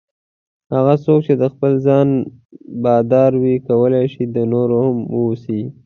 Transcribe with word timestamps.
هغه 0.73 0.95
څوک 1.03 1.19
چې 1.27 1.33
د 1.37 1.43
خپل 1.53 1.71
ځان 1.85 2.07
بادار 2.83 3.31
وي 3.41 3.55
کولای 3.67 4.05
شي 4.13 4.23
د 4.35 4.37
نورو 4.53 4.75
هم 4.85 4.97
واوسي. 5.13 5.61